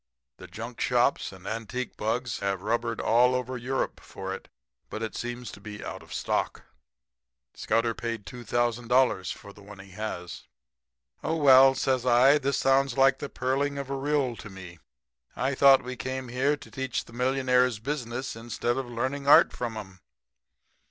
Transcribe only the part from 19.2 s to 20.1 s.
art from 'em?'